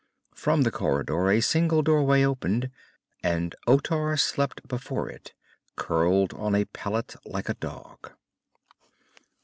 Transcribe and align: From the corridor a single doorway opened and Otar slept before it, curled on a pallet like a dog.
From 0.33 0.63
the 0.63 0.71
corridor 0.71 1.29
a 1.29 1.41
single 1.41 1.83
doorway 1.83 2.23
opened 2.23 2.71
and 3.21 3.53
Otar 3.67 4.17
slept 4.17 4.67
before 4.67 5.07
it, 5.11 5.33
curled 5.75 6.33
on 6.33 6.55
a 6.55 6.65
pallet 6.65 7.15
like 7.23 7.49
a 7.49 7.53
dog. 7.53 8.09